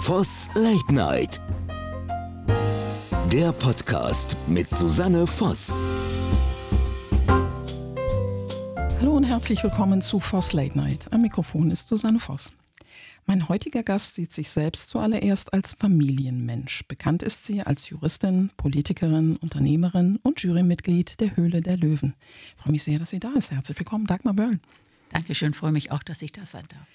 [0.00, 1.40] Voss Late Night.
[3.30, 5.86] Der Podcast mit Susanne Voss.
[8.98, 11.12] Hallo und herzlich willkommen zu Voss Late Night.
[11.12, 12.52] Am Mikrofon ist Susanne Voss.
[13.26, 16.84] Mein heutiger Gast sieht sich selbst zuallererst als Familienmensch.
[16.88, 22.14] Bekannt ist sie als Juristin, Politikerin, Unternehmerin und Jurymitglied der Höhle der Löwen.
[22.56, 23.50] Ich freue mich sehr, dass sie da ist.
[23.50, 24.60] Herzlich willkommen, Dagmar Böll.
[25.10, 26.86] Dankeschön, freue mich auch, dass ich da sein darf.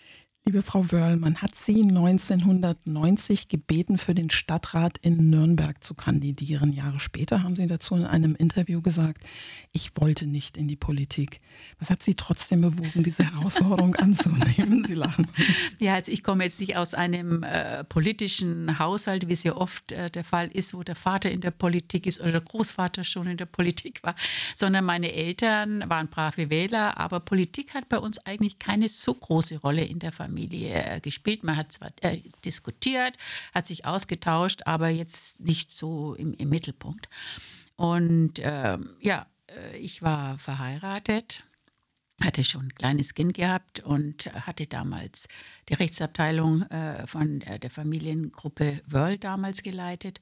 [0.46, 6.74] Liebe Frau Wörl, man hat Sie 1990 gebeten, für den Stadtrat in Nürnberg zu kandidieren.
[6.74, 9.24] Jahre später haben Sie dazu in einem Interview gesagt,
[9.74, 11.42] ich wollte nicht in die Politik.
[11.80, 14.86] Was hat Sie trotzdem bewogen, diese Herausforderung anzunehmen?
[14.86, 15.28] Sie lachen.
[15.80, 19.92] Ja, also ich komme jetzt nicht aus einem äh, politischen Haushalt, wie es ja oft
[19.92, 23.28] äh, der Fall ist, wo der Vater in der Politik ist oder der Großvater schon
[23.28, 24.16] in der Politik war,
[24.56, 29.58] sondern meine Eltern waren brave Wähler, aber Politik hat bei uns eigentlich keine so große
[29.58, 30.84] Rolle in der Familie.
[30.84, 31.44] Äh, gespielt.
[31.44, 33.18] Man hat zwar äh, diskutiert,
[33.54, 37.10] hat sich ausgetauscht, aber jetzt nicht so im, im Mittelpunkt.
[37.76, 39.26] Und ähm, ja,
[39.78, 41.44] ich war verheiratet
[42.22, 45.28] hatte schon ein kleines Kind gehabt und hatte damals
[45.70, 50.20] die Rechtsabteilung äh, von der Familiengruppe Wörl damals geleitet.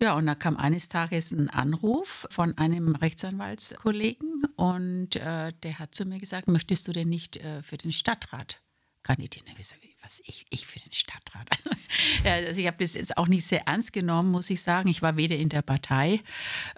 [0.00, 5.94] Ja, und da kam eines Tages ein Anruf von einem Rechtsanwaltskollegen und äh, der hat
[5.94, 8.60] zu mir gesagt, möchtest du denn nicht äh, für den Stadtrat
[9.02, 9.46] kandidieren.
[9.50, 11.48] Ich gesagt, was ich, ich für den Stadtrat.
[12.24, 14.88] also ich habe das jetzt auch nicht sehr ernst genommen, muss ich sagen.
[14.88, 16.20] Ich war weder in der Partei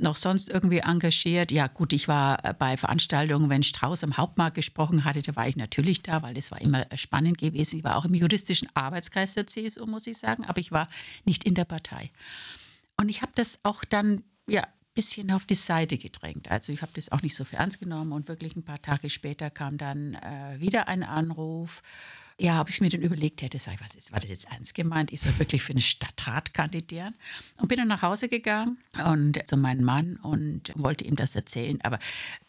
[0.00, 1.52] noch sonst irgendwie engagiert.
[1.52, 5.56] Ja gut, ich war bei Veranstaltungen, wenn Strauß am Hauptmarkt gesprochen hatte, da war ich
[5.56, 7.78] natürlich da, weil das war immer spannend gewesen.
[7.78, 10.88] Ich war auch im juristischen Arbeitskreis der CSU, muss ich sagen, aber ich war
[11.24, 12.10] nicht in der Partei.
[12.96, 16.50] Und ich habe das auch dann ja, bisschen auf die Seite gedrängt.
[16.50, 19.10] Also ich habe das auch nicht so für ernst genommen und wirklich ein paar Tage
[19.10, 21.82] später kam dann äh, wieder ein Anruf.
[22.38, 24.74] Ja, habe ich mir dann überlegt hätte, sag ich, was ist, war das jetzt ernst
[24.74, 25.12] gemeint?
[25.12, 27.14] Ich soll wirklich für den Stadtrat kandidieren?
[27.56, 31.78] Und bin dann nach Hause gegangen und zu meinem Mann und wollte ihm das erzählen.
[31.82, 31.98] Aber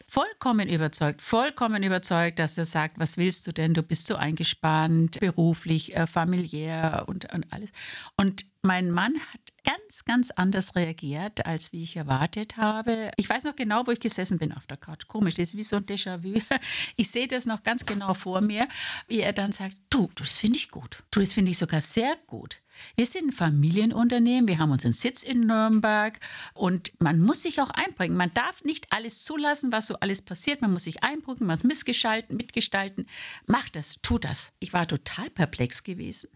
[0.07, 3.73] vollkommen überzeugt, vollkommen überzeugt, dass er sagt, was willst du denn?
[3.73, 7.71] Du bist so eingespannt, beruflich, äh, familiär und, und alles.
[8.15, 13.11] Und mein Mann hat ganz, ganz anders reagiert, als wie ich erwartet habe.
[13.17, 15.07] Ich weiß noch genau, wo ich gesessen bin auf der Couch.
[15.07, 16.41] Komisch, das ist wie so ein Déjà-vu.
[16.95, 18.67] Ich sehe das noch ganz genau vor mir,
[19.07, 21.03] wie er dann sagt, du, das finde ich gut.
[21.11, 22.61] Du, das finde ich sogar sehr gut.
[22.95, 26.19] Wir sind ein Familienunternehmen, wir haben unseren Sitz in Nürnberg
[26.53, 28.17] und man muss sich auch einbringen.
[28.17, 30.61] Man darf nicht alles zulassen, was so alles passiert.
[30.61, 33.05] Man muss sich einbringen, man muss missgestalten, mitgestalten.
[33.45, 34.53] Mach das, tu das.
[34.59, 36.29] Ich war total perplex gewesen.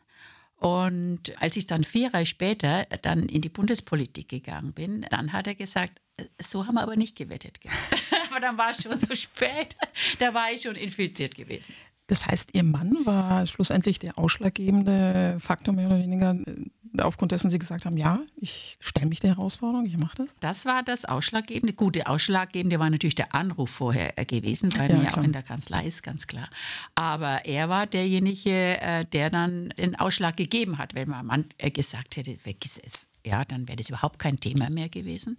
[0.57, 5.47] Und als ich dann vier Jahre später dann in die Bundespolitik gegangen bin, dann hat
[5.47, 6.01] er gesagt,
[6.41, 7.59] so haben wir aber nicht gewettet.
[8.31, 9.75] aber dann war es schon so spät,
[10.19, 11.75] da war ich schon infiziert gewesen.
[12.07, 16.37] Das heißt, Ihr Mann war schlussendlich der ausschlaggebende Faktor mehr oder weniger,
[17.01, 20.35] aufgrund dessen Sie gesagt haben, ja, ich stelle mich der Herausforderung, ich mache das?
[20.39, 21.73] Das war das Ausschlaggebende.
[21.73, 25.19] Gute Ausschlaggebende war natürlich der Anruf vorher gewesen, bei ja, mir klar.
[25.19, 26.49] auch in der Kanzlei ist ganz klar.
[26.95, 31.71] Aber er war derjenige, äh, der dann den Ausschlag gegeben hat, wenn mein Mann äh,
[31.71, 35.37] gesagt hätte, vergiss es ja, dann wäre das überhaupt kein Thema mehr gewesen.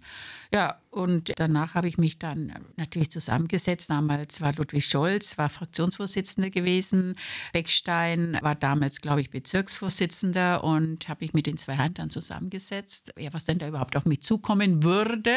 [0.53, 3.89] Ja, und danach habe ich mich dann natürlich zusammengesetzt.
[3.89, 7.15] Damals war Ludwig Scholz, war Fraktionsvorsitzender gewesen.
[7.51, 13.13] Beckstein war damals, glaube ich, Bezirksvorsitzender und habe ich mit den zwei Herren dann zusammengesetzt,
[13.17, 15.35] ja, was denn da überhaupt auf mich zukommen würde.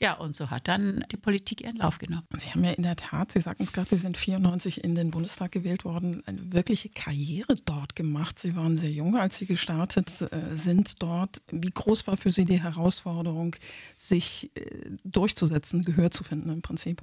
[0.00, 2.26] Ja, und so hat dann die Politik ihren Lauf genommen.
[2.36, 5.10] Sie haben ja in der Tat, Sie sagten es gerade, Sie sind 94 in den
[5.10, 8.38] Bundestag gewählt worden, eine wirkliche Karriere dort gemacht.
[8.38, 11.42] Sie waren sehr jung, als Sie gestartet äh, sind dort.
[11.50, 13.56] Wie groß groß war für Sie die Herausforderung,
[13.96, 17.02] sich äh, durchzusetzen, Gehör zu finden im Prinzip?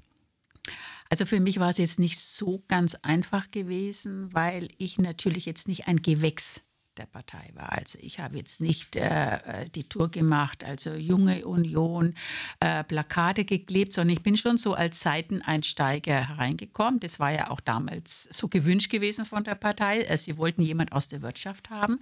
[1.10, 5.68] Also für mich war es jetzt nicht so ganz einfach gewesen, weil ich natürlich jetzt
[5.68, 6.62] nicht ein Gewächs
[6.98, 7.72] der Partei war.
[7.72, 12.16] Also ich habe jetzt nicht äh, äh, die Tour gemacht, also junge Union,
[12.60, 17.00] äh, Plakate geklebt, sondern ich bin schon so als Seiteneinsteiger hereingekommen.
[17.00, 20.02] Das war ja auch damals so gewünscht gewesen von der Partei.
[20.02, 22.00] Äh, sie wollten jemand aus der Wirtschaft haben.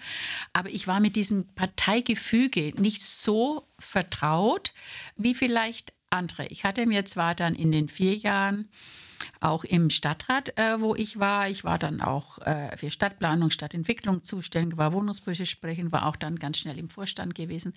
[0.53, 4.73] Aber ich war mit diesem Parteigefüge nicht so vertraut
[5.16, 6.47] wie vielleicht andere.
[6.47, 8.70] Ich hatte mir zwar dann in den vier Jahren
[9.40, 11.50] auch im Stadtrat, äh, wo ich war.
[11.50, 16.38] Ich war dann auch äh, für Stadtplanung, Stadtentwicklung zuständig, war Wohnungsbrüche sprechen, war auch dann
[16.38, 17.73] ganz schnell im Vorstand gewesen.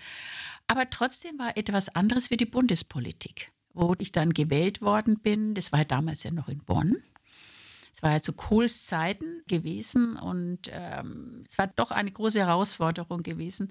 [0.67, 5.55] Aber trotzdem war etwas anderes wie die Bundespolitik, wo ich dann gewählt worden bin.
[5.55, 6.97] Das war damals ja noch in Bonn.
[7.95, 13.23] Es war ja zu Kohls Zeiten gewesen und ähm, es war doch eine große Herausforderung
[13.23, 13.71] gewesen,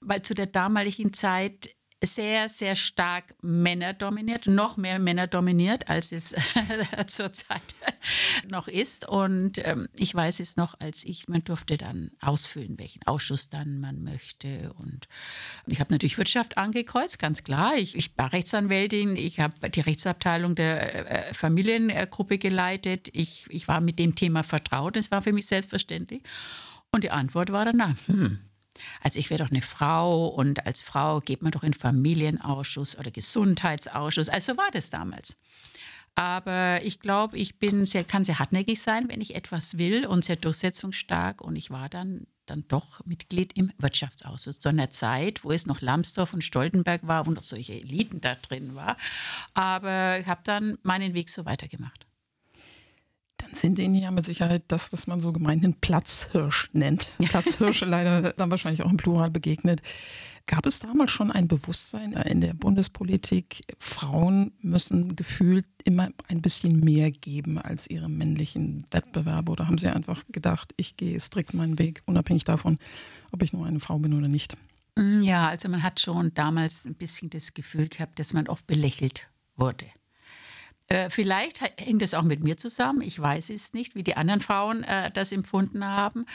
[0.00, 6.12] weil zu der damaligen Zeit sehr, sehr stark Männer dominiert, noch mehr Männer dominiert, als
[6.12, 6.34] es
[7.06, 7.62] zurzeit
[8.48, 9.08] noch ist.
[9.08, 13.80] Und ähm, ich weiß es noch, als ich, man durfte dann ausfüllen, welchen Ausschuss dann
[13.80, 14.72] man möchte.
[14.78, 15.06] Und
[15.66, 17.76] ich habe natürlich Wirtschaft angekreuzt, ganz klar.
[17.76, 23.08] Ich, ich war Rechtsanwältin, ich habe die Rechtsabteilung der äh, Familiengruppe geleitet.
[23.12, 26.22] Ich, ich war mit dem Thema vertraut, das war für mich selbstverständlich.
[26.90, 28.38] Und die Antwort war dann, hm,
[29.02, 33.10] also ich wäre doch eine Frau und als Frau geht man doch in Familienausschuss oder
[33.10, 34.28] Gesundheitsausschuss.
[34.28, 35.36] Also so war das damals.
[36.14, 40.24] Aber ich glaube, ich bin sehr, kann sehr hartnäckig sein, wenn ich etwas will und
[40.24, 41.40] sehr durchsetzungsstark.
[41.40, 45.80] Und ich war dann, dann doch Mitglied im Wirtschaftsausschuss zu einer Zeit, wo es noch
[45.80, 48.98] Lambsdorff und Stoltenberg war, wo noch solche Eliten da drin war.
[49.54, 52.06] Aber ich habe dann meinen Weg so weitergemacht
[53.42, 57.12] dann sind Ihnen ja mit Sicherheit das, was man so gemeinhin Platzhirsch nennt.
[57.18, 59.82] Platzhirsche leider dann wahrscheinlich auch im Plural begegnet.
[60.46, 66.80] Gab es damals schon ein Bewusstsein in der Bundespolitik, Frauen müssen gefühlt immer ein bisschen
[66.80, 69.52] mehr geben als ihre männlichen Wettbewerbe?
[69.52, 72.78] Oder haben Sie einfach gedacht, ich gehe strikt meinen Weg, unabhängig davon,
[73.30, 74.56] ob ich nur eine Frau bin oder nicht?
[74.96, 78.66] Mm, ja, also man hat schon damals ein bisschen das Gefühl gehabt, dass man oft
[78.66, 79.86] belächelt wurde.
[80.92, 83.00] Äh, vielleicht hängt es auch mit mir zusammen.
[83.00, 86.26] Ich weiß es nicht, wie die anderen Frauen äh, das empfunden haben.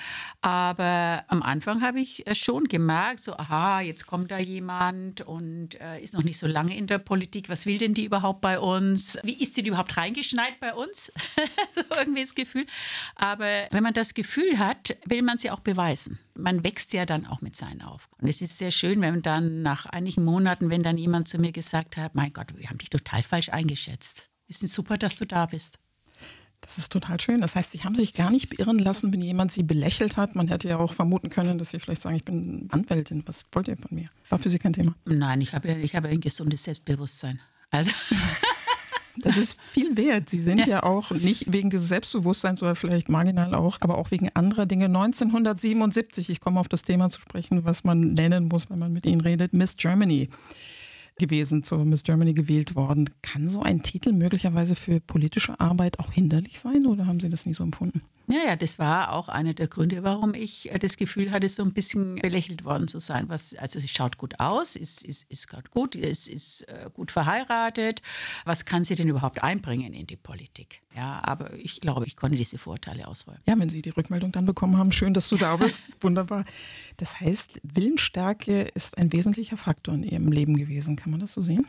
[0.42, 5.80] Aber am Anfang habe ich äh, schon gemerkt, so, aha, jetzt kommt da jemand und
[5.80, 7.50] äh, ist noch nicht so lange in der Politik.
[7.50, 9.20] Was will denn die überhaupt bei uns?
[9.22, 11.12] Wie ist die überhaupt reingeschneit bei uns?
[11.76, 12.66] so irgendwie das Gefühl.
[13.16, 16.18] Aber wenn man das Gefühl hat, will man sie auch beweisen.
[16.38, 18.24] Man wächst ja dann auch mit seinen Aufgaben.
[18.24, 21.52] Und es ist sehr schön, wenn dann nach einigen Monaten, wenn dann jemand zu mir
[21.52, 24.28] gesagt hat, mein Gott, wir haben dich total falsch eingeschätzt.
[24.48, 25.80] Es ist super, dass du da bist.
[26.62, 27.42] Das ist total schön.
[27.42, 30.36] Das heißt, Sie haben sich gar nicht beirren lassen, wenn jemand Sie belächelt hat.
[30.36, 33.24] Man hätte ja auch vermuten können, dass Sie vielleicht sagen, ich bin Anwältin.
[33.26, 34.10] Was wollt ihr von mir?
[34.30, 34.96] War für Sie kein Thema?
[35.06, 37.40] Nein, ich habe, ich habe ein gesundes Selbstbewusstsein.
[37.70, 37.92] Also.
[39.22, 40.30] Das ist viel wert.
[40.30, 40.68] Sie sind ja.
[40.68, 40.84] ja.
[40.84, 44.86] auch nicht wegen dieses Selbstbewusstseins oder vielleicht marginal auch, aber auch wegen anderer Dinge.
[44.86, 49.06] 1977, ich komme auf das Thema zu sprechen, was man nennen muss, wenn man mit
[49.06, 50.30] Ihnen redet, Miss Germany
[51.18, 53.10] gewesen, zur Miss Germany gewählt worden.
[53.22, 57.46] Kann so ein Titel möglicherweise für politische Arbeit auch hinderlich sein oder haben Sie das
[57.46, 58.02] nie so empfunden?
[58.30, 61.64] Ja, ja, das war auch einer der Gründe, warum ich äh, das Gefühl hatte, so
[61.64, 63.30] ein bisschen belächelt worden zu sein.
[63.30, 68.02] Was, also sie schaut gut aus, ist, ist, ist gerade gut, ist, ist gut verheiratet.
[68.44, 70.82] Was kann sie denn überhaupt einbringen in die Politik?
[70.98, 73.40] Ja, aber ich glaube, ich konnte diese Vorteile ausräumen.
[73.46, 75.84] Ja, wenn Sie die Rückmeldung dann bekommen haben, schön, dass du da bist.
[76.02, 76.44] Wunderbar.
[76.98, 80.96] Das heißt, Willensstärke ist ein wesentlicher Faktor in Ihrem Leben gewesen.
[80.96, 81.68] Kann man das so sehen?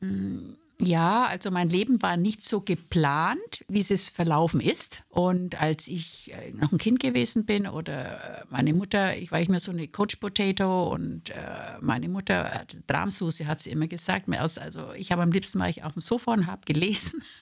[0.00, 0.54] Mm.
[0.82, 5.04] Ja, also mein Leben war nicht so geplant, wie es verlaufen ist.
[5.08, 9.40] Und als ich äh, noch ein Kind gewesen bin oder äh, meine Mutter, ich war
[9.40, 11.34] immer so eine Coach Potato und äh,
[11.80, 15.94] meine Mutter, Dramsuse hat sie immer gesagt, also ich habe am liebsten war ich auf
[15.94, 17.22] dem Sofa und habe gelesen.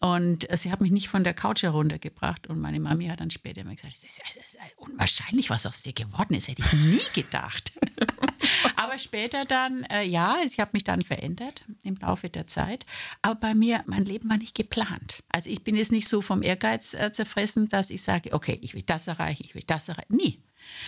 [0.00, 2.46] Und sie hat mich nicht von der Couch heruntergebracht.
[2.48, 4.20] Und meine Mami hat dann später immer gesagt, es ist
[4.76, 7.72] unwahrscheinlich, was aus dir geworden ist, hätte ich nie gedacht.
[8.76, 12.86] Aber später dann, äh, ja, ich habe mich dann verändert im Laufe der Zeit.
[13.22, 15.22] Aber bei mir, mein Leben war nicht geplant.
[15.28, 18.74] Also ich bin jetzt nicht so vom Ehrgeiz äh, zerfressen, dass ich sage, okay, ich
[18.74, 20.16] will das erreichen, ich will das erreichen.
[20.16, 20.40] Nie.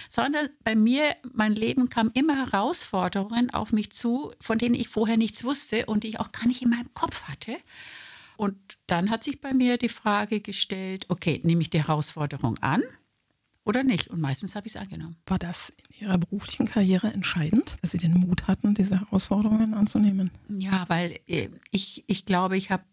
[0.08, 5.18] Sondern bei mir, mein Leben kam immer Herausforderungen auf mich zu, von denen ich vorher
[5.18, 7.56] nichts wusste und die ich auch gar nicht in meinem Kopf hatte.
[8.38, 8.56] Und
[8.86, 12.82] dann hat sich bei mir die Frage gestellt, okay, nehme ich die Herausforderung an
[13.66, 14.08] oder nicht?
[14.08, 15.16] Und meistens habe ich es angenommen.
[15.26, 20.30] War das in Ihrer beruflichen Karriere entscheidend, dass Sie den Mut hatten, diese Herausforderungen anzunehmen?
[20.48, 22.84] Ja, weil äh, ich, ich glaube, ich habe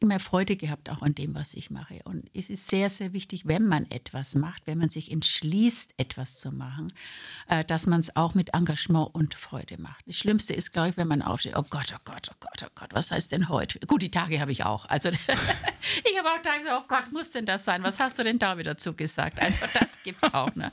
[0.00, 2.00] immer Freude gehabt auch an dem, was ich mache.
[2.04, 6.38] Und es ist sehr, sehr wichtig, wenn man etwas macht, wenn man sich entschließt, etwas
[6.38, 6.88] zu machen,
[7.48, 10.06] äh, dass man es auch mit Engagement und Freude macht.
[10.06, 12.70] Das Schlimmste ist, glaube ich, wenn man aufsteht, oh Gott, oh Gott, oh Gott, oh
[12.74, 13.80] Gott, was heißt denn heute?
[13.80, 14.84] Gut, die Tage habe ich auch.
[14.86, 17.82] Also ich habe auch Tage, oh Gott, muss denn das sein?
[17.82, 19.40] Was hast du denn da wieder zugesagt?
[19.40, 20.54] Also das gibt es auch.
[20.54, 20.70] Ne?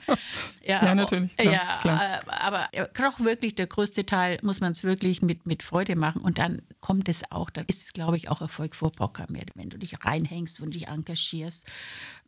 [0.64, 1.36] Ja, ja, natürlich.
[1.36, 2.16] Klar, ja, klar.
[2.16, 2.70] Äh, aber
[3.16, 6.62] doch wirklich der größte Teil muss man es wirklich mit, mit Freude machen und dann
[6.80, 8.76] kommt es auch, dann ist es, glaube ich, auch Erfolg
[9.16, 11.66] vorprogrammiert, wenn du dich reinhängst, wenn du dich engagierst.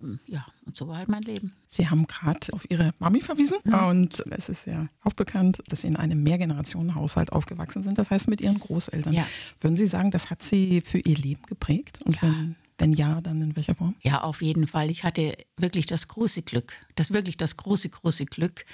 [0.01, 1.53] Ähm, ja, und so war halt mein Leben.
[1.67, 3.73] Sie haben gerade auf Ihre Mami verwiesen mhm.
[3.73, 8.27] und es ist ja auch bekannt, dass Sie in einem Mehrgenerationenhaushalt aufgewachsen sind, das heißt
[8.27, 9.13] mit Ihren Großeltern.
[9.13, 9.27] Ja.
[9.59, 12.01] Würden Sie sagen, das hat Sie für Ihr Leben geprägt?
[12.05, 12.23] Und ja.
[12.23, 13.95] wenn wenn ja, dann in welcher Form?
[14.03, 14.91] Ja, auf jeden Fall.
[14.91, 18.65] Ich hatte wirklich das große Glück, das wirklich das große, große Glück,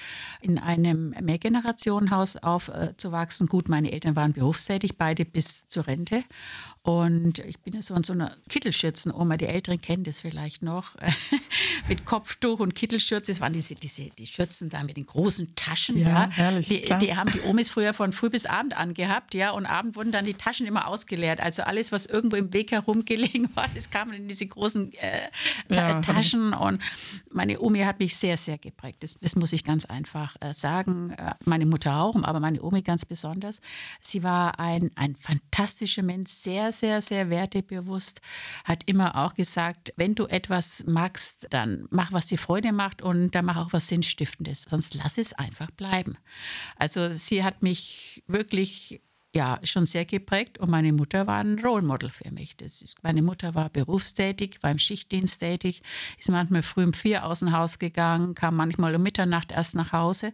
[0.41, 3.47] in einem Mehrgenerationenhaus aufzuwachsen.
[3.47, 6.23] Gut, meine Eltern waren berufstätig, beide bis zur Rente.
[6.85, 10.95] Und ich bin ja so an so einer Kittelschürzen-Oma, die Älteren kennen das vielleicht noch,
[11.87, 13.31] mit Kopftuch und Kittelschürze.
[13.31, 15.97] Das waren diese, diese die Schürzen da mit den großen Taschen.
[15.97, 19.51] Ja, Ja, herrlich, Die, die haben die Omis früher von früh bis Abend angehabt, ja,
[19.51, 21.39] und Abend wurden dann die Taschen immer ausgeleert.
[21.39, 25.29] Also alles, was irgendwo im Weg herumgelegen war, das kam in diese großen äh,
[25.69, 26.53] Ta Ja, Taschen.
[26.53, 26.81] Und
[27.31, 29.03] meine Omi hat mich sehr, sehr geprägt.
[29.03, 31.11] Das, das muss ich ganz einfach äh, sagen.
[31.11, 33.61] Äh, Meine Mutter auch, aber meine Omi ganz besonders.
[34.01, 38.21] Sie war ein, ein fantastischer Mensch, sehr, sehr, sehr wertebewusst,
[38.63, 43.31] hat immer auch gesagt, wenn du etwas magst, dann mach, was dir Freude macht und
[43.31, 44.63] dann mach auch was Sinnstiftendes.
[44.63, 46.17] Sonst lass es einfach bleiben.
[46.77, 49.01] Also sie hat mich wirklich
[49.35, 52.55] ja, schon sehr geprägt und meine Mutter war ein Role Model für mich.
[52.57, 55.81] Das ist, meine Mutter war berufstätig, war im Schichtdienst tätig,
[56.19, 59.91] ist manchmal früh um vier aus dem Haus gegangen, kam manchmal um Mitternacht erst nach
[59.91, 60.33] Hause.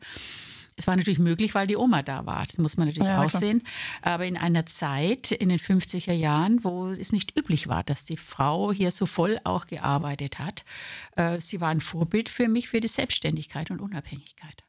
[0.75, 2.45] Es war natürlich möglich, weil die Oma da war.
[2.45, 3.39] Das muss man natürlich Ja, auch klar.
[3.41, 3.63] sehen.
[4.01, 8.15] Aber in einer Zeit, in den 50er Jahren, wo es nicht üblich war, dass die
[8.15, 10.63] Frau hier so voll auch gearbeitet hat,
[11.17, 14.63] äh, sie war ein Vorbild für mich für die Selbstständigkeit und Unabhängigkeit.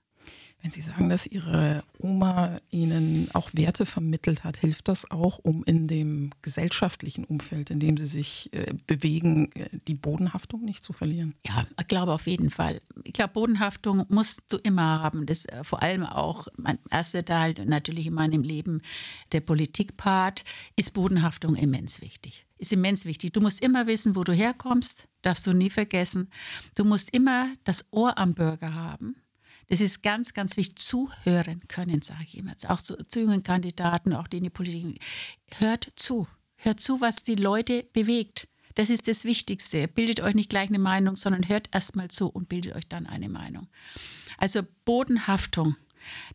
[0.63, 5.65] Wenn Sie sagen, dass Ihre Oma Ihnen auch Werte vermittelt hat, hilft das auch, um
[5.65, 10.93] in dem gesellschaftlichen Umfeld, in dem Sie sich äh, bewegen, äh, die Bodenhaftung nicht zu
[10.93, 11.35] verlieren?
[11.47, 12.83] Ja, ich glaube auf jeden Fall.
[13.05, 15.25] Ich glaube, Bodenhaftung musst du immer haben.
[15.25, 18.83] Das äh, vor allem auch mein erster Teil natürlich in meinem Leben,
[19.33, 20.45] der Politikpart,
[20.77, 22.45] ist Bodenhaftung immens wichtig.
[22.59, 23.33] Ist immens wichtig.
[23.33, 26.29] Du musst immer wissen, wo du herkommst, darfst du nie vergessen.
[26.75, 29.17] Du musst immer das Ohr am Bürger haben.
[29.71, 30.79] Das ist ganz, ganz wichtig.
[30.79, 32.55] Zuhören können, sage ich immer.
[32.69, 35.01] Auch zu, zu jungen Kandidaten, auch die in die Politik.
[35.59, 36.27] Hört zu.
[36.57, 38.49] Hört zu, was die Leute bewegt.
[38.75, 39.87] Das ist das Wichtigste.
[39.87, 43.07] Bildet euch nicht gleich eine Meinung, sondern hört erst mal zu und bildet euch dann
[43.07, 43.69] eine Meinung.
[44.39, 45.77] Also Bodenhaftung,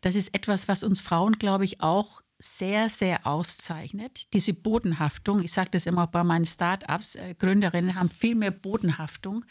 [0.00, 4.32] das ist etwas, was uns Frauen, glaube ich, auch sehr, sehr auszeichnet.
[4.32, 9.44] Diese Bodenhaftung, ich sage das immer bei meinen Start-ups, äh, Gründerinnen haben viel mehr Bodenhaftung,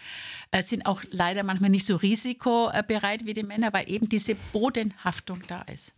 [0.51, 5.41] äh, sind auch leider manchmal nicht so risikobereit wie die Männer, weil eben diese Bodenhaftung
[5.47, 5.95] da ist.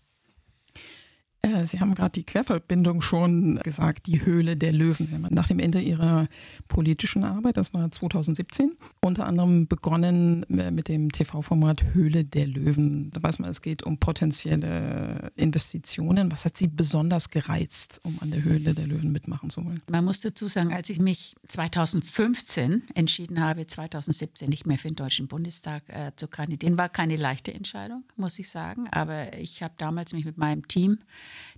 [1.54, 5.08] Äh, Sie haben gerade die Querverbindung schon gesagt, die Höhle der Löwen.
[5.08, 6.28] Sie haben nach dem Ende Ihrer
[6.68, 13.12] politischen Arbeit, das war 2017, unter anderem begonnen äh, mit dem TV-Format Höhle der Löwen.
[13.12, 16.32] Da weiß man, es geht um potenzielle Investitionen.
[16.32, 19.82] Was hat Sie besonders gereizt, um an der Höhle der Löwen mitmachen zu wollen?
[19.90, 24.96] Man muss dazu sagen, als ich mich 2015 entschieden habe, 2017 nicht mehr für den
[24.96, 28.88] Deutschen Bundestag äh, zu kandidieren, war keine leichte Entscheidung, muss ich sagen.
[28.92, 31.00] Aber ich habe damals mich mit meinem Team,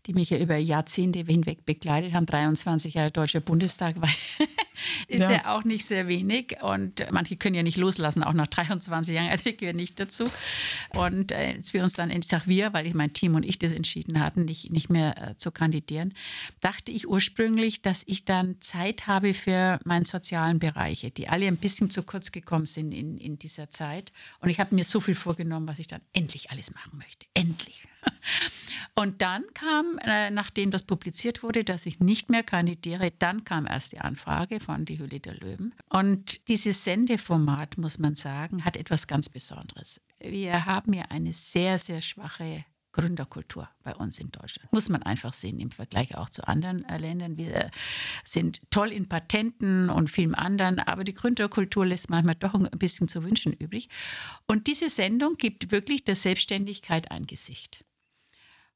[0.06, 4.10] die mich ja über Jahrzehnte hinweg begleitet haben, 23 Jahre Deutscher Bundestag, weil
[5.08, 5.32] ist Ja.
[5.32, 5.56] ja.
[5.58, 6.58] auch nicht sehr wenig.
[6.62, 9.30] Und manche können ja nicht loslassen, auch nach 23 Jahren.
[9.30, 10.26] Also ich gehöre nicht dazu.
[10.90, 13.60] Und äh, als wir uns dann, ich sage wir, weil ich mein Team und ich
[13.60, 16.14] das entschieden hatten, nicht, nicht mehr äh, zu kandidieren,
[16.62, 21.58] dachte ich ursprünglich, dass ich dann Zeit habe für meine sozialen Bereiche, die alle ein
[21.58, 24.12] bisschen zu kurz gekommen sind in, in dieser Zeit.
[24.40, 27.26] Und ich habe mir so viel vorgenommen, was ich dann endlich alles machen möchte.
[27.34, 27.88] Endlich.
[29.00, 33.66] Und dann kam, äh, nachdem das publiziert wurde, dass ich nicht mehr kandidiere, dann kam
[33.66, 35.74] erst die Anfrage von Die Höhle der Löwen.
[35.88, 40.02] Und dieses Sendeformat, muss man sagen, hat etwas ganz Besonderes.
[40.20, 44.74] Wir haben ja eine sehr, sehr schwache Gründerkultur bei uns in Deutschland.
[44.74, 47.38] Muss man einfach sehen im Vergleich auch zu anderen äh, Ländern.
[47.38, 47.72] Wir
[48.26, 53.08] sind toll in Patenten und vielem anderen, aber die Gründerkultur lässt manchmal doch ein bisschen
[53.08, 53.88] zu wünschen übrig.
[54.46, 57.86] Und diese Sendung gibt wirklich der Selbstständigkeit ein Gesicht.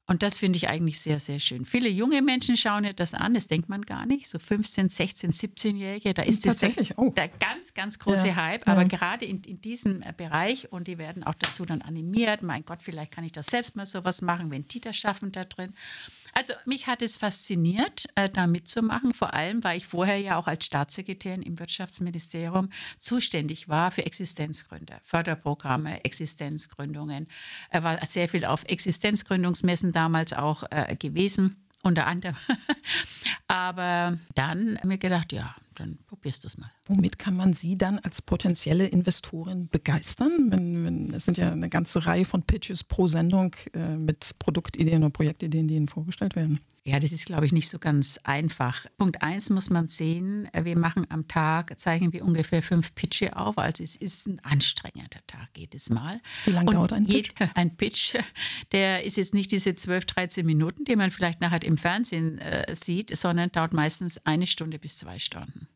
[0.06, 1.64] Und das finde ich eigentlich sehr, sehr schön.
[1.64, 4.28] Viele junge Menschen schauen ja das an, das denkt man gar nicht.
[4.28, 7.08] So 15, 16, 17-Jährige, da ist das der, oh.
[7.10, 8.66] der ganz, ganz große Ja, Hype.
[8.66, 8.72] ja.
[8.72, 12.42] Aber gerade in, in diesem äh, Bereich und die werden auch dazu dann animiert.
[12.42, 15.44] Mein Gott, vielleicht kann ich das selbst mal sowas machen, wenn die das schaffen da
[15.44, 15.72] drin.
[16.36, 20.48] Also mich hat es fasziniert, äh, da mitzumachen, vor allem, weil ich vorher ja auch
[20.48, 27.28] als Staatssekretärin im Wirtschaftsministerium zuständig war für Existenzgründer, Förderprogramme, Existenzgründungen.
[27.70, 32.36] Er war sehr viel auf Existenzgründungsmessen damals auch äh, gewesen, unter anderem.
[33.46, 36.70] Aber dann mir gedacht, ja, dann probierst du es mal.
[36.86, 40.50] Womit kann man Sie dann als potenzielle Investorin begeistern?
[40.50, 45.02] Wenn, wenn, es sind ja eine ganze Reihe von Pitches pro Sendung äh, mit Produktideen
[45.02, 46.60] oder Projektideen, die Ihnen vorgestellt werden.
[46.86, 48.86] Ja, das ist, glaube ich, nicht so ganz einfach.
[48.96, 53.36] Punkt eins muss man sehen, äh, wir machen am Tag, zeichnen wir ungefähr fünf Pitche
[53.36, 53.58] auf.
[53.58, 56.22] Also es ist ein anstrengender Tag jedes Mal.
[56.46, 57.32] Wie lange dauert ein Pitch?
[57.54, 58.16] Ein Pitch,
[58.72, 62.74] der ist jetzt nicht diese 12, 13 Minuten, die man vielleicht nachher im Fernsehen äh,
[62.74, 65.68] sieht, sondern dauert meistens eine Stunde bis zwei Stunden.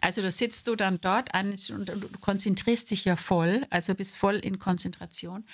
[0.00, 4.16] Also da sitzt du dann dort an und du konzentrierst dich ja voll, also bist
[4.16, 5.44] voll in Konzentration.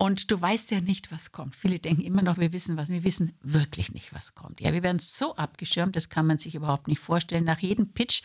[0.00, 1.56] Und du weißt ja nicht, was kommt.
[1.56, 2.88] Viele denken immer noch, wir wissen was.
[2.88, 4.60] Wir wissen wirklich nicht, was kommt.
[4.60, 7.42] Ja, wir werden so abgeschirmt, das kann man sich überhaupt nicht vorstellen.
[7.42, 8.22] Nach jedem Pitch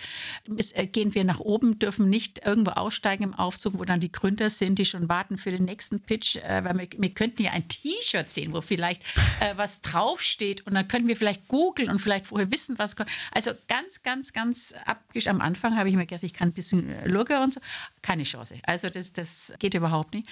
[0.75, 4.51] äh, gehen wir nach oben, dürfen nicht irgendwo aussteigen im Aufzug, wo dann die Gründer
[4.51, 6.35] sind, die schon warten für den nächsten Pitch.
[6.35, 9.01] Äh, weil wir, wir könnten ja ein T-Shirt sehen, wo vielleicht
[9.39, 10.67] äh, was draufsteht.
[10.67, 13.09] Und dann können wir vielleicht googeln und vielleicht vorher wissen, was kommt.
[13.31, 15.41] Also ganz, ganz, ganz abgeschirmt.
[15.41, 17.61] Am Anfang habe ich mir gedacht, ich kann ein bisschen Lurker und so.
[18.03, 18.59] Keine Chance.
[18.61, 20.29] Also das, das geht überhaupt nicht.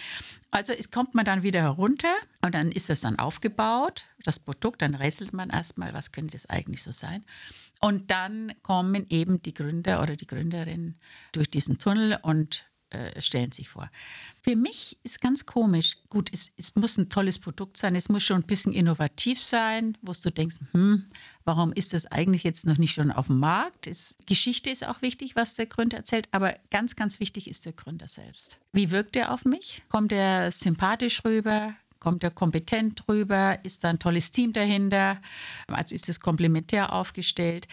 [0.51, 4.81] Also es kommt man dann wieder herunter und dann ist das dann aufgebaut, das Produkt,
[4.81, 7.23] dann rätselt man erstmal, was könnte das eigentlich so sein.
[7.79, 10.95] Und dann kommen eben die Gründer oder die Gründerin
[11.31, 13.89] durch diesen Tunnel und äh, stellen sich vor.
[14.41, 18.23] Für mich ist ganz komisch, gut, es, es, muss ein tolles Produkt sein, es muss
[18.23, 21.05] schon ein bisschen innovativ sein, wo du denkst, hm,
[21.45, 23.87] warum ist das eigentlich jetzt noch nicht schon auf dem Markt?
[23.87, 27.73] Es, Geschichte ist auch wichtig, was der Gründer erzählt, aber ganz, ganz wichtig ist der
[27.73, 28.57] Gründer selbst.
[28.73, 29.81] Wie wirkt er auf mich?
[29.89, 31.73] Kommt er sympathisch rüber?
[31.99, 33.59] Kommt er kompetent rüber?
[33.63, 35.21] Ist da ein tolles Team dahinter?
[35.67, 37.67] Also ist es komplementär aufgestellt?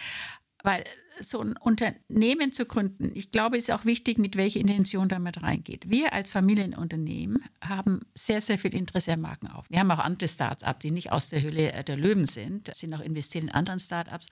[0.62, 0.84] Weil
[1.20, 5.88] so ein Unternehmen zu gründen, ich glaube, ist auch wichtig, mit welcher Intention damit reingeht.
[5.88, 9.66] Wir als Familienunternehmen haben sehr, sehr viel Interesse am Marken auf.
[9.68, 13.00] Wir haben auch andere Start-ups, die nicht aus der Höhle der Löwen sind, sind auch
[13.00, 14.28] investiert in anderen Start-ups.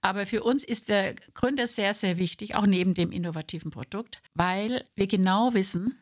[0.00, 4.84] Aber für uns ist der Gründer sehr, sehr wichtig, auch neben dem innovativen Produkt, weil
[4.96, 5.98] wir genau wissen,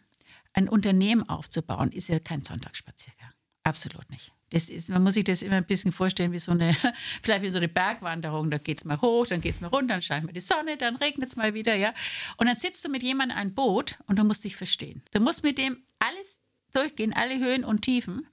[0.54, 3.30] ein Unternehmen aufzubauen, ist ja kein Sonntagsspaziergang.
[3.64, 4.32] Absolut nicht.
[4.52, 6.76] Das ist, man muss sich das immer ein bisschen vorstellen wie so eine,
[7.22, 8.50] vielleicht wie so eine Bergwanderung.
[8.50, 10.76] Da geht es mal hoch, dann geht es mal runter, dann scheint mal die Sonne,
[10.76, 11.94] dann regnet es mal wieder, ja.
[12.36, 15.02] Und dann sitzt du mit jemandem ein Boot und du musst dich verstehen.
[15.12, 16.40] Du musst mit dem alles
[16.72, 18.26] durchgehen, alle Höhen und Tiefen.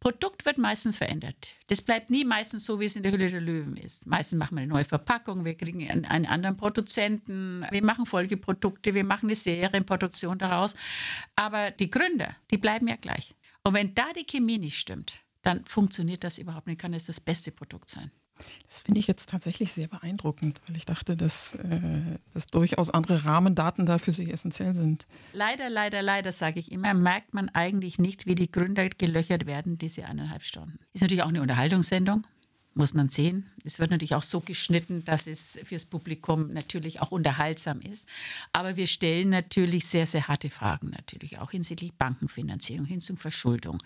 [0.00, 1.56] Produkt wird meistens verändert.
[1.66, 4.06] Das bleibt nie meistens so, wie es in der Hülle der Löwen ist.
[4.06, 8.94] Meistens machen wir eine neue Verpackung, wir kriegen einen, einen anderen Produzenten, wir machen Folgeprodukte,
[8.94, 10.76] wir machen eine Serienproduktion daraus.
[11.34, 13.34] Aber die Gründer, die bleiben ja gleich.
[13.68, 17.20] Und wenn da die Chemie nicht stimmt, dann funktioniert das überhaupt nicht, kann es das
[17.20, 18.10] beste Produkt sein.
[18.66, 23.26] Das finde ich jetzt tatsächlich sehr beeindruckend, weil ich dachte, dass, äh, dass durchaus andere
[23.26, 25.06] Rahmendaten da für Sie essentiell sind.
[25.34, 29.76] Leider, leider, leider, sage ich immer, merkt man eigentlich nicht, wie die Gründer gelöchert werden,
[29.76, 30.78] diese eineinhalb Stunden.
[30.94, 32.26] Ist natürlich auch eine Unterhaltungssendung,
[32.78, 33.50] muss man sehen.
[33.64, 38.08] Es wird natürlich auch so geschnitten, dass es fürs Publikum natürlich auch unterhaltsam ist.
[38.52, 43.78] Aber wir stellen natürlich sehr, sehr harte Fragen natürlich auch hinsichtlich Bankenfinanzierung, hinsichtlich Verschuldung.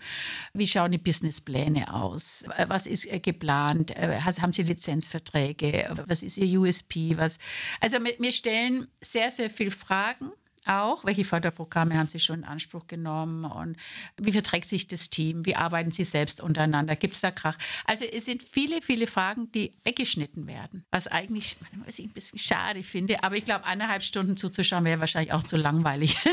[0.53, 2.45] Wie schauen die Businesspläne aus?
[2.67, 3.91] Was ist äh, geplant?
[3.91, 6.03] Äh, haben Sie Lizenzverträge?
[6.07, 7.17] Was ist Ihr USP?
[7.17, 7.39] Was?
[7.79, 10.31] Also wir stellen sehr, sehr viele Fragen
[10.67, 11.05] auch?
[11.05, 13.45] Welche Förderprogramme haben Sie schon in Anspruch genommen?
[13.45, 13.77] Und
[14.17, 15.45] wie verträgt sich das Team?
[15.45, 16.95] Wie arbeiten Sie selbst untereinander?
[16.95, 17.57] Gibt es da Krach?
[17.85, 22.39] Also es sind viele, viele Fragen, die weggeschnitten werden, was eigentlich was ich ein bisschen
[22.39, 23.23] schade finde.
[23.23, 26.17] Aber ich glaube, eineinhalb Stunden zuzuschauen wäre wahrscheinlich auch zu langweilig.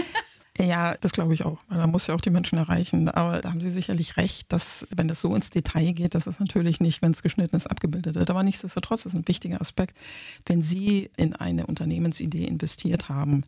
[0.59, 1.59] Ja, das glaube ich auch.
[1.71, 3.09] Da muss ja auch die Menschen erreichen.
[3.09, 6.41] Aber da haben Sie sicherlich recht, dass, wenn das so ins Detail geht, das ist
[6.41, 8.29] natürlich nicht, wenn es geschnitten ist, abgebildet wird.
[8.31, 9.97] Aber nichtsdestotrotz ist ein wichtiger Aspekt.
[10.45, 13.45] Wenn Sie in eine Unternehmensidee investiert haben,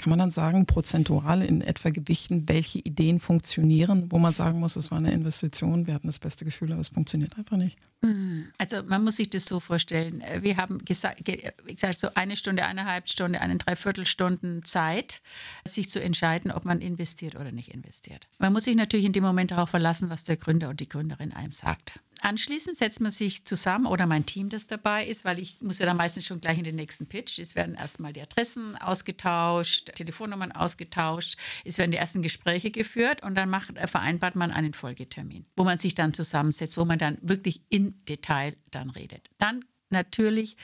[0.00, 4.76] kann man dann sagen, prozentual in etwa gewichten, welche Ideen funktionieren, wo man sagen muss,
[4.76, 7.78] es war eine Investition, wir hatten das beste Gefühl, aber es funktioniert einfach nicht?
[8.00, 10.22] Mm, also man muss sich das so vorstellen.
[10.40, 15.20] Wir haben gesagt, wie gesagt, so eine Stunde, eineinhalb Stunde, eine Dreiviertelstunden Zeit,
[15.64, 18.26] sich zu entscheiden, ob man investiert oder nicht investiert.
[18.38, 21.32] Man muss sich natürlich in dem Moment darauf verlassen, was der Gründer und die Gründerin
[21.32, 22.00] einem sagt.
[22.22, 25.86] Anschließend setzt man sich zusammen oder mein Team, das dabei ist, weil ich muss ja
[25.86, 27.38] dann meistens schon gleich in den nächsten Pitch.
[27.38, 33.34] Es werden erstmal die Adressen ausgetauscht, Telefonnummern ausgetauscht, es werden die ersten Gespräche geführt und
[33.34, 37.18] dann macht, äh, vereinbart man einen Folgetermin, wo man sich dann zusammensetzt, wo man dann
[37.22, 39.30] wirklich in Detail dann redet.
[39.38, 40.56] Dann natürlich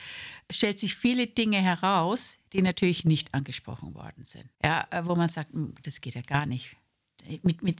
[0.51, 4.49] stellt sich viele Dinge heraus, die natürlich nicht angesprochen worden sind.
[4.63, 6.75] Ja, äh, wo man sagt, hm, das geht ja gar nicht
[7.43, 7.77] mit, mit,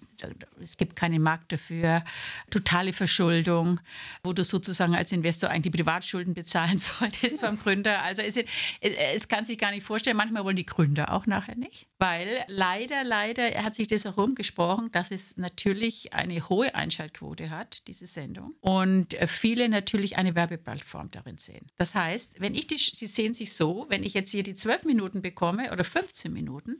[0.61, 2.03] es gibt keinen Markt dafür,
[2.49, 3.79] totale Verschuldung,
[4.23, 8.01] wo du sozusagen als Investor eigentlich Privatschulden bezahlen solltest vom Gründer.
[8.01, 8.37] Also es,
[8.81, 13.03] es kann sich gar nicht vorstellen, manchmal wollen die Gründer auch nachher nicht, weil leider,
[13.03, 18.55] leider hat sich das auch rumgesprochen, dass es natürlich eine hohe Einschaltquote hat, diese Sendung,
[18.61, 21.67] und viele natürlich eine Werbeplattform darin sehen.
[21.77, 24.85] Das heißt, wenn ich die, Sie sehen sich so, wenn ich jetzt hier die 12
[24.85, 26.79] Minuten bekomme oder 15 Minuten,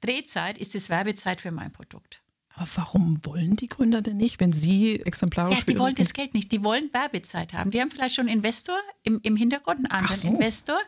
[0.00, 2.22] Drehzeit ist es Werbezeit für mein Produkt.
[2.62, 5.58] Aber warum wollen die Gründer denn nicht, wenn sie exemplarisch...
[5.58, 6.52] Ja, die wollen das Geld nicht.
[6.52, 7.72] Die wollen Werbezeit haben.
[7.72, 10.28] Die haben vielleicht schon einen Investor im, im Hintergrund, einen anderen so.
[10.28, 10.78] Investor.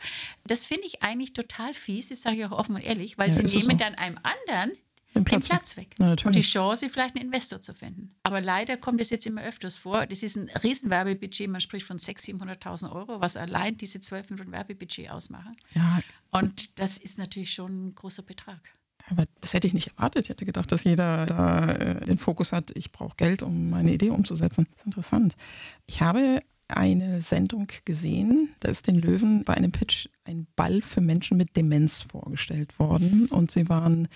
[0.47, 3.33] Das finde ich eigentlich total fies, das sage ich auch offen und ehrlich, weil ja,
[3.33, 3.77] sie nehmen so.
[3.77, 4.79] dann einem anderen Den
[5.15, 5.97] den Platz Platz, weg.
[5.99, 6.43] Ja, und die.
[6.43, 8.15] Chance, vielleicht einen Investor zu finden.
[8.23, 10.07] Aber leider kommt es jetzt immer öfters vor.
[10.07, 14.53] Das ist ein Riesenwerbebudget, man spricht von 600.000, 700.000 Euro, was allein diese 12 Minuten
[14.53, 15.57] Werbebudget ausmachen.
[15.75, 18.61] Ja, Und das ist natürlich schon ein großer Betrag.
[19.11, 20.25] Aber das hätte ich nicht erwartet.
[20.25, 23.93] Ich hätte gedacht, dass jeder da äh, den Fokus hat, ich brauche Geld, um meine
[23.93, 24.67] Idee umzusetzen.
[24.73, 25.37] Das ist interessant.
[25.87, 31.01] Ich habe eine Sendung gesehen, da ist den Löwen bei einem Pitch ein Ball für
[31.01, 34.09] Menschen mit Demenz vorgestellt worden und sie waren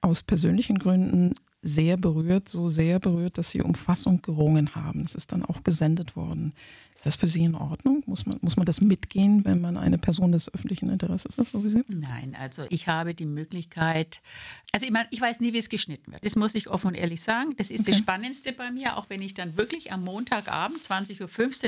[0.00, 5.04] aus persönlichen Gründen sehr berührt, so sehr berührt, dass sie um Fassung gerungen haben.
[5.04, 6.54] Es ist dann auch gesendet worden.
[6.94, 8.02] Ist das für Sie in Ordnung?
[8.06, 11.64] Muss man, muss man das mitgehen, wenn man eine Person des öffentlichen Interesses ist, so
[11.64, 11.82] wie Sie?
[11.88, 14.20] Nein, also ich habe die Möglichkeit,
[14.72, 16.24] also ich meine, ich weiß nie, wie es geschnitten wird.
[16.24, 17.54] Das muss ich offen und ehrlich sagen.
[17.56, 18.02] Das ist das Okay.
[18.02, 21.20] Spannendste bei mir, auch wenn ich dann wirklich am Montagabend 20.15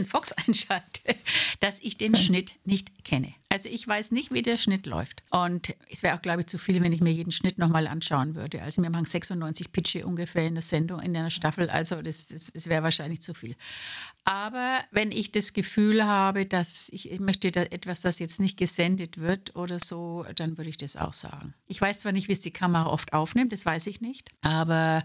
[0.02, 1.16] Uhr Fox einschalte,
[1.60, 3.34] dass ich den Schnitt nicht kenne.
[3.50, 5.22] Also ich weiß nicht, wie der Schnitt läuft.
[5.30, 8.34] Und es wäre auch, glaube ich, zu viel, wenn ich mir jeden Schnitt nochmal anschauen
[8.34, 8.62] würde.
[8.62, 11.70] Also wir machen 96 Pitche ungefähr in der Sendung, in einer Staffel.
[11.70, 13.54] Also das, das, das wäre wahrscheinlich zu viel.
[14.24, 18.56] Aber wenn ich das Gefühl habe, dass ich, ich möchte da etwas, das jetzt nicht
[18.56, 21.54] gesendet wird oder so, dann würde ich das auch sagen.
[21.66, 25.02] Ich weiß zwar nicht, wie es die Kamera oft aufnimmt, das weiß ich nicht, aber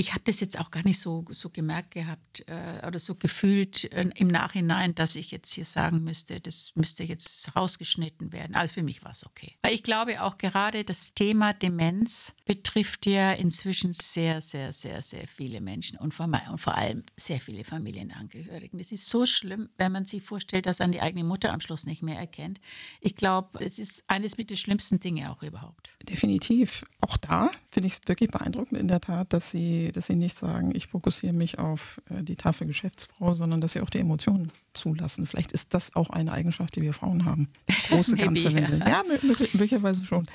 [0.00, 3.92] ich habe das jetzt auch gar nicht so, so gemerkt gehabt äh, oder so gefühlt
[3.92, 8.54] äh, im Nachhinein, dass ich jetzt hier sagen müsste, das müsste jetzt rausgeschnitten werden.
[8.54, 9.58] Also für mich war es okay.
[9.60, 15.28] Weil ich glaube auch gerade das Thema Demenz betrifft ja inzwischen sehr, sehr, sehr, sehr
[15.28, 18.80] viele Menschen und vor, und vor allem sehr viele Familienangehörigen.
[18.80, 21.84] Es ist so schlimm, wenn man sich vorstellt, dass man die eigene Mutter am Schluss
[21.84, 22.58] nicht mehr erkennt.
[23.02, 25.90] Ich glaube, es ist eines mit den schlimmsten Dinge auch überhaupt.
[26.08, 26.86] Definitiv.
[27.02, 30.36] Auch da finde ich es wirklich beeindruckend in der Tat, dass Sie, dass Sie nicht
[30.38, 34.50] sagen, ich fokussiere mich auf äh, die taffe Geschäftsfrau, sondern dass Sie auch die Emotionen
[34.74, 35.26] zulassen.
[35.26, 37.48] Vielleicht ist das auch eine Eigenschaft, die wir Frauen haben.
[37.66, 38.50] Das große Ganze.
[38.50, 38.54] ja.
[38.56, 38.80] Windeln.
[38.86, 40.26] Ja, mö- mö- möglicherweise schon.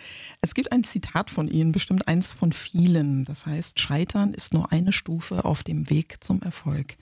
[0.42, 3.26] Es gibt ein Zitat von Ihnen, bestimmt eins von vielen.
[3.26, 6.98] Das heißt, Scheitern ist nur eine Stufe auf dem Weg zum Erfolg.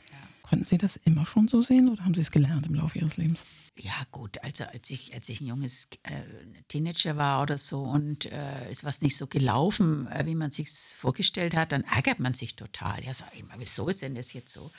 [0.54, 3.18] Konnten Sie das immer schon so sehen oder haben Sie es gelernt im Laufe Ihres
[3.18, 3.44] Lebens?
[3.76, 6.22] Ja, gut, also als ich, als ich ein junges äh,
[6.68, 10.70] Teenager war oder so und äh, es war nicht so gelaufen, äh, wie man sich
[10.70, 13.04] vorgestellt hat, dann ärgert man sich total.
[13.04, 14.70] Ja, sag ich mal, wieso ist denn das jetzt so?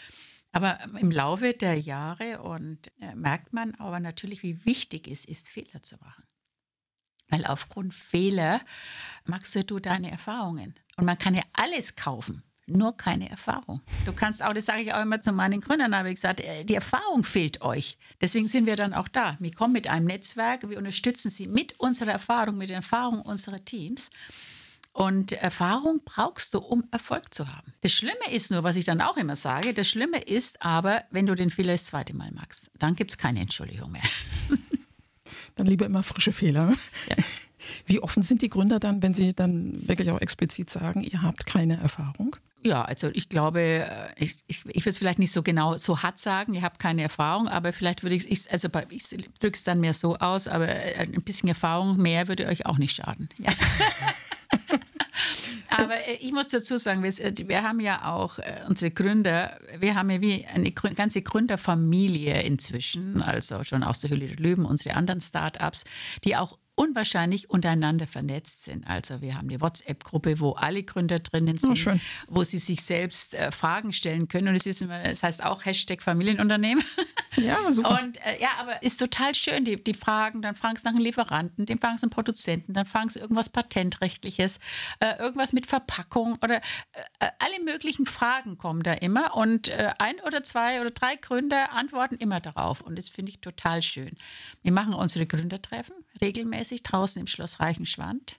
[0.53, 5.25] Aber ähm, im Laufe der Jahre und äh, merkt man aber natürlich, wie wichtig es
[5.25, 6.23] ist, Fehler zu machen.
[7.31, 8.61] Weil aufgrund Fehler
[9.25, 10.75] machst du deine Erfahrungen.
[10.97, 13.81] Und man kann ja alles kaufen, nur keine Erfahrung.
[14.07, 16.65] Du kannst auch, das sage ich auch immer zu meinen Gründern, habe ich gesagt, äh,
[16.65, 17.99] die Erfahrung fehlt euch.
[18.21, 19.37] Deswegen sind wir dann auch da.
[19.41, 23.65] Wir kommen mit einem Netzwerk, wir unterstützen sie mit unserer Erfahrung, mit der Erfahrung unserer
[23.65, 24.11] Teams.
[24.93, 27.75] Und Erfahrung brauchst du, um Erfolg zu haben.
[27.81, 31.27] Das Schlimme ist nur, was ich dann auch immer sage, das Schlimme ist aber, wenn
[31.27, 34.03] du den Fehler das zweite Mal machst, dann gibt es keine Entschuldigung mehr.
[35.57, 36.75] Dann lieber immer frische Fehler.
[37.09, 37.17] Ja.
[37.87, 41.47] Wie offen sind die Gründer dann, wenn sie dann wirklich auch explizit sagen, ihr habt
[41.47, 42.37] keine Erfahrung?
[42.67, 46.03] Ja, also ich glaube, äh, ich, ich, ich würde es vielleicht nicht so genau so
[46.03, 49.55] hart sagen, ihr habt keine Erfahrung, aber vielleicht würde ich es, also bei- ich drücke
[49.57, 52.97] es dann mehr so aus, aber äh, ein bisschen Erfahrung mehr würde euch auch nicht
[52.97, 53.29] schaden.
[53.39, 53.51] Ja.
[55.77, 60.11] Aber äh, ich muss dazu sagen, wir, wir haben ja auch unsere Gründer, wir haben
[60.11, 65.21] ja wie eine ganze Gründerfamilie inzwischen, also schon aus der Höhle der Löwen, unsere anderen
[65.21, 65.85] Startups,
[66.25, 68.87] die auch unwahrscheinlich untereinander vernetzt sind.
[68.87, 72.01] Also wir haben eine WhatsApp-Gruppe, wo alle Gründer drinnen sind, schön.
[72.27, 74.49] wo sie sich selbst äh, Fragen stellen können.
[74.49, 76.83] Und es ist immer, es heißt auch Hashtag Familienunternehmen.
[77.37, 78.01] Ja, super.
[78.01, 81.03] Und äh, ja, aber ist total schön, die, die Fragen, dann fragen sie nach einem
[81.03, 84.61] Lieferanten, dann fragen sie einen Produzenten, dann fragen sie irgendwas Patentrechtliches,
[85.01, 90.21] äh, irgendwas mit Verpackung oder äh, alle möglichen Fragen kommen da immer und äh, ein
[90.25, 94.17] oder zwei oder drei Gründer antworten immer darauf und das finde ich total schön.
[94.63, 98.39] Wir machen unsere Gründertreffen regelmäßig draußen im Schloss Reichenschwand.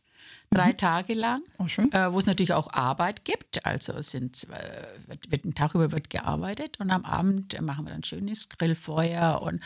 [0.51, 3.65] Drei Tage lang, Oh, äh, wo es natürlich auch Arbeit gibt.
[3.65, 7.85] Also es sind, äh, wird, wird, einen Tag über wird gearbeitet und am Abend machen
[7.85, 9.61] wir dann schönes Grillfeuer und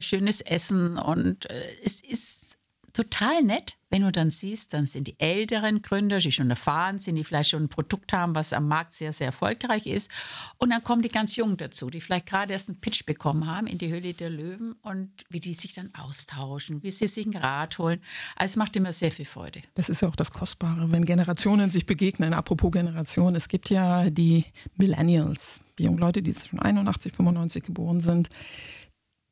[0.00, 0.98] schönes Essen.
[0.98, 2.58] Und äh, es ist
[2.94, 7.16] total nett, wenn du dann siehst, dann sind die älteren Gründer, die schon erfahren sind,
[7.16, 10.10] die vielleicht schon ein Produkt haben, was am Markt sehr, sehr erfolgreich ist.
[10.58, 13.66] Und dann kommen die ganz Jungen dazu, die vielleicht gerade erst einen Pitch bekommen haben
[13.66, 17.36] in die Höhle der Löwen und wie die sich dann austauschen, wie sie sich einen
[17.36, 18.00] Rat holen.
[18.36, 19.62] Also macht immer sehr viel Freude.
[19.74, 22.32] Das ist ja auch das Kostbare, wenn Generationen sich begegnen.
[22.32, 24.44] Apropos Generation, es gibt ja die
[24.76, 28.28] Millennials, die jungen Leute, die schon 81, 95 geboren sind.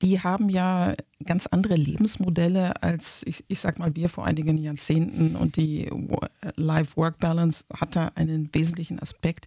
[0.02, 5.36] Die haben ja ganz andere Lebensmodelle als, ich, ich sag mal, wir vor einigen Jahrzehnten.
[5.36, 6.20] Und die Wo-
[6.56, 9.46] Life-Work-Balance hat da einen wesentlichen Aspekt.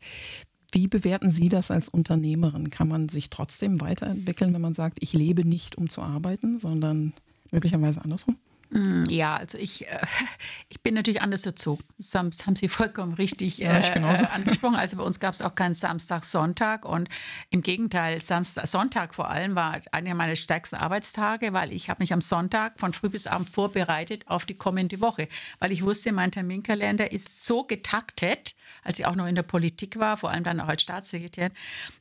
[0.72, 2.70] Wie bewerten Sie das als Unternehmerin?
[2.70, 7.14] Kann man sich trotzdem weiterentwickeln, wenn man sagt, ich lebe nicht, um zu arbeiten, sondern
[7.52, 8.38] möglicherweise andersrum?
[8.70, 10.00] Mm, ja, also ich, äh,
[10.70, 11.84] ich bin natürlich anders erzogen.
[11.98, 14.76] Das haben, das haben Sie vollkommen richtig äh, äh, angesprochen.
[14.76, 17.10] Also bei uns gab es auch keinen Samstag, Sonntag und
[17.50, 22.14] im Gegenteil, Samstag, Sonntag vor allem war einer meiner stärksten Arbeitstage, weil ich habe mich
[22.14, 25.28] am Sonntag von früh bis abend vorbereitet auf die kommende Woche,
[25.60, 30.00] weil ich wusste, mein Terminkalender ist so getaktet, als ich auch noch in der Politik
[30.00, 31.52] war, vor allem dann auch als Staatssekretärin,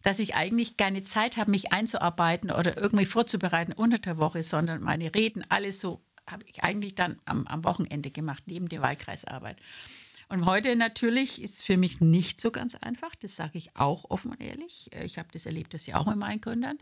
[0.02, 4.82] dass ich eigentlich keine Zeit habe, mich einzuarbeiten oder irgendwie vorzubereiten unter der Woche, sondern
[4.82, 9.56] meine Reden alles so habe ich eigentlich dann am, am Wochenende gemacht, neben der Wahlkreisarbeit.
[10.28, 14.32] Und heute natürlich ist für mich nicht so ganz einfach, das sage ich auch offen
[14.32, 14.90] und ehrlich.
[15.02, 16.78] Ich habe das erlebt, dass sie auch mit meinen Gründern,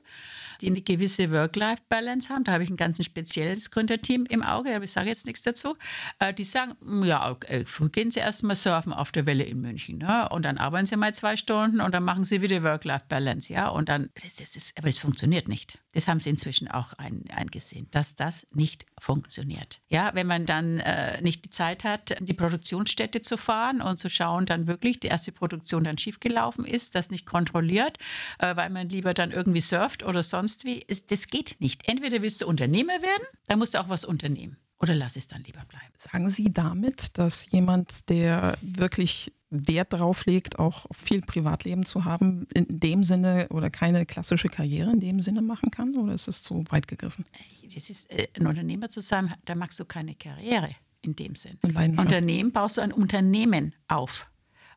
[0.61, 2.45] die eine gewisse Work-Life-Balance haben.
[2.45, 5.77] Da habe ich ein ganz spezielles Gründerteam im Auge, aber ich sage jetzt nichts dazu.
[6.19, 9.99] Äh, die sagen, ja, früh gehen sie erstmal surfen auf der Welle in München.
[9.99, 10.29] Ne?
[10.29, 13.53] Und dann arbeiten sie mal zwei Stunden und dann machen sie wieder Work-Life-Balance.
[13.53, 13.69] Ja?
[13.69, 15.82] Und dann, das, das ist, aber es funktioniert nicht.
[15.93, 19.81] Das haben sie inzwischen auch ein, eingesehen, dass das nicht funktioniert.
[19.89, 24.09] Ja, wenn man dann äh, nicht die Zeit hat, die Produktionsstätte zu fahren und zu
[24.09, 27.99] schauen, dann wirklich die erste Produktion dann schiefgelaufen ist, das nicht kontrolliert,
[28.39, 30.83] äh, weil man lieber dann irgendwie surft oder sonst wie.
[30.83, 31.89] Ist, das geht nicht.
[31.89, 34.57] Entweder willst du Unternehmer werden, dann musst du auch was unternehmen.
[34.81, 35.93] Oder lass es dann lieber bleiben.
[35.97, 42.47] Sagen Sie damit, dass jemand, der wirklich Wert darauf legt, auch viel Privatleben zu haben,
[42.55, 45.97] in dem Sinne oder keine klassische Karriere in dem Sinne machen kann?
[45.97, 47.27] Oder ist es zu weit gegriffen?
[47.75, 50.71] Das ist, äh, ein Unternehmer zu sein, da machst du keine Karriere
[51.03, 51.59] in dem Sinn.
[51.63, 54.27] Unternehmen baust du ein Unternehmen auf.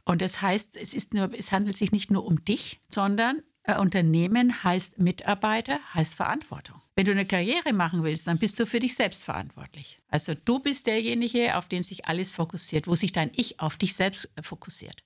[0.03, 3.79] Und das heißt, es, ist nur, es handelt sich nicht nur um dich, sondern ein
[3.79, 6.81] Unternehmen heißt Mitarbeiter, heißt Verantwortung.
[6.95, 9.99] Wenn du eine Karriere machen willst, dann bist du für dich selbst verantwortlich.
[10.09, 13.95] Also du bist derjenige, auf den sich alles fokussiert, wo sich dein Ich auf dich
[13.95, 15.03] selbst fokussiert.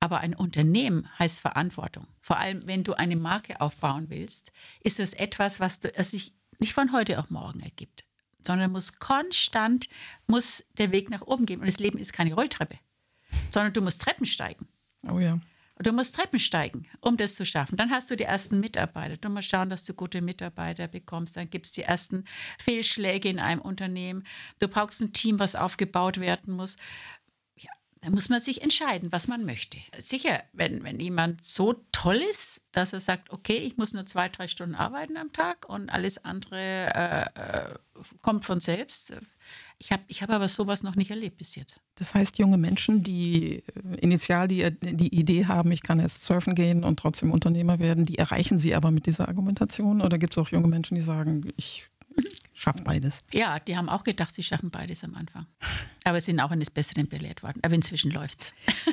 [0.00, 2.06] Aber ein Unternehmen heißt Verantwortung.
[2.20, 6.34] Vor allem, wenn du eine Marke aufbauen willst, ist es etwas, was du, das sich
[6.58, 8.04] nicht von heute auf morgen ergibt
[8.46, 9.88] sondern muss konstant
[10.26, 11.60] muss der Weg nach oben gehen.
[11.60, 12.78] Und das Leben ist keine Rolltreppe,
[13.50, 14.68] sondern du musst Treppen steigen.
[15.08, 15.40] Oh ja.
[15.82, 17.76] Du musst Treppen steigen, um das zu schaffen.
[17.76, 19.16] Dann hast du die ersten Mitarbeiter.
[19.16, 21.36] Du musst schauen, dass du gute Mitarbeiter bekommst.
[21.36, 22.24] Dann gibt es die ersten
[22.58, 24.24] Fehlschläge in einem Unternehmen.
[24.60, 26.76] Du brauchst ein Team, was aufgebaut werden muss.
[28.02, 29.78] Da muss man sich entscheiden, was man möchte.
[29.96, 34.28] Sicher, wenn, wenn jemand so toll ist, dass er sagt, okay, ich muss nur zwei,
[34.28, 37.74] drei Stunden arbeiten am Tag und alles andere äh, äh,
[38.20, 39.14] kommt von selbst.
[39.78, 41.80] Ich habe ich hab aber sowas noch nicht erlebt bis jetzt.
[41.94, 46.56] Das heißt, junge Menschen, die äh, initial die, die Idee haben, ich kann erst surfen
[46.56, 50.02] gehen und trotzdem Unternehmer werden, die erreichen sie aber mit dieser Argumentation?
[50.02, 51.88] Oder gibt es auch junge Menschen, die sagen, ich
[52.62, 53.24] schaffe beides?
[53.32, 55.46] Ja, die haben auch gedacht, sie schaffen beides am Anfang.
[56.04, 57.60] Aber sind auch eines Besseren belehrt worden.
[57.62, 58.52] Aber inzwischen läuft's.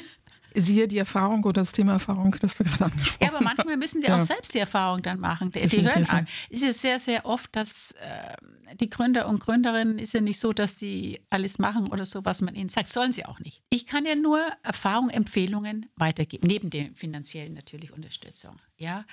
[0.55, 3.33] siehe die Erfahrung oder das Thema Erfahrung, das wir gerade angesprochen haben.
[3.33, 4.17] Ja, aber manchmal müssen sie ja.
[4.17, 5.51] auch selbst die Erfahrung dann machen.
[5.51, 6.27] Die, die hören an.
[6.49, 10.39] Es ist ja sehr, sehr oft, dass äh, die Gründer und Gründerinnen ist ja nicht
[10.39, 12.89] so, dass die alles machen oder so, was man ihnen sagt.
[12.89, 13.61] Sollen sie auch nicht.
[13.69, 18.55] Ich kann ja nur Erfahrung, Empfehlungen weitergeben, neben der finanziellen natürlich Unterstützung.
[18.77, 19.05] Ja,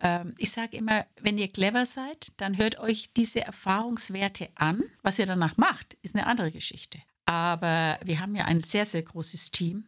[0.00, 4.82] ähm, ich sage immer, wenn ihr clever seid, dann hört euch diese Erfahrungswerte an.
[5.02, 6.98] Was ihr danach macht, ist eine andere Geschichte.
[7.24, 9.86] Aber wir haben ja ein sehr, sehr großes Team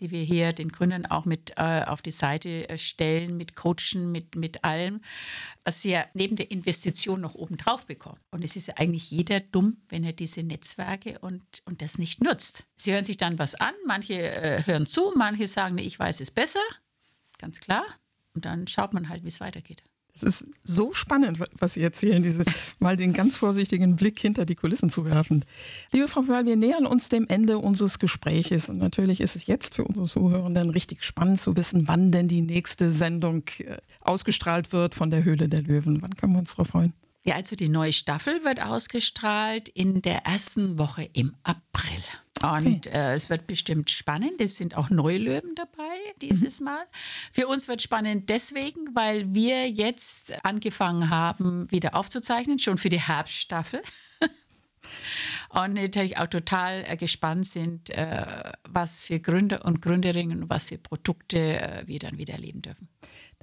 [0.00, 4.10] die wir hier den Gründern auch mit äh, auf die Seite äh, stellen, mit Coachen,
[4.10, 5.00] mit, mit allem,
[5.62, 8.18] was sie ja neben der Investition noch obendrauf bekommen.
[8.30, 12.22] Und es ist ja eigentlich jeder dumm, wenn er diese Netzwerke und, und das nicht
[12.22, 12.64] nutzt.
[12.74, 16.20] Sie hören sich dann was an, manche äh, hören zu, manche sagen, nee, ich weiß
[16.20, 16.62] es besser,
[17.38, 17.84] ganz klar.
[18.34, 19.84] Und dann schaut man halt, wie es weitergeht.
[20.16, 22.44] Es ist so spannend, was Sie erzählen, diese
[22.78, 25.44] mal den ganz vorsichtigen Blick hinter die Kulissen zu werfen.
[25.90, 29.74] Liebe Frau Wörl, wir nähern uns dem Ende unseres Gespräches und natürlich ist es jetzt
[29.74, 34.94] für unsere Zuhörenden richtig spannend zu wissen, wann denn die nächste Sendung äh, ausgestrahlt wird
[34.94, 36.00] von der Höhle der Löwen.
[36.00, 36.92] Wann können wir uns darauf freuen?
[37.24, 42.02] Ja, also die neue Staffel wird ausgestrahlt in der ersten Woche im April.
[42.42, 44.40] Und äh, es wird bestimmt spannend.
[44.40, 46.64] Es sind auch Neulöwen dabei dieses mhm.
[46.64, 46.86] Mal.
[47.32, 53.00] Für uns wird spannend deswegen, weil wir jetzt angefangen haben, wieder aufzuzeichnen, schon für die
[53.00, 53.82] Herbststaffel.
[55.50, 60.64] und natürlich auch total äh, gespannt sind, äh, was für Gründer und Gründerinnen und was
[60.64, 62.88] für Produkte äh, wir dann wieder erleben dürfen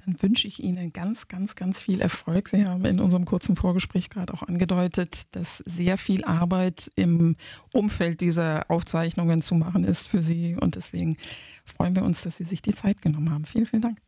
[0.04, 2.48] dann wünsche ich Ihnen ganz, ganz, ganz viel Erfolg.
[2.48, 7.36] Sie haben in unserem kurzen Vorgespräch gerade auch angedeutet, dass sehr viel Arbeit im
[7.72, 10.56] Umfeld dieser Aufzeichnungen zu machen ist für Sie.
[10.60, 11.16] Und deswegen
[11.64, 13.44] freuen wir uns, dass Sie sich die Zeit genommen haben.
[13.44, 13.98] Vielen, vielen Dank.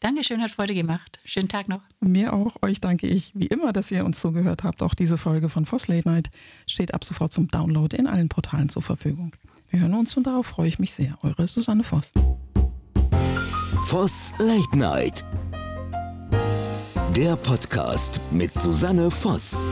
[0.00, 1.18] Dankeschön, hat Freude gemacht.
[1.24, 1.80] Schönen Tag noch.
[2.00, 2.56] Mir auch.
[2.62, 4.82] Euch danke ich wie immer, dass ihr uns zugehört habt.
[4.82, 6.30] Auch diese Folge von Voss Late Night
[6.66, 9.34] steht ab sofort zum Download in allen Portalen zur Verfügung.
[9.70, 11.16] Wir hören uns und darauf freue ich mich sehr.
[11.22, 12.12] Eure Susanne Voss.
[13.90, 15.24] Voss Late Night.
[17.16, 19.70] Der Podcast mit Susanne Voss.